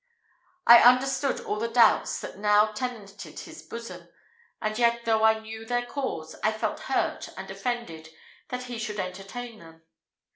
[0.65, 4.09] I understood all the doubts that now tenanted his bosom,
[4.59, 8.09] and yet, though I knew their cause, I felt hurt and offended
[8.49, 9.83] that he should entertain them.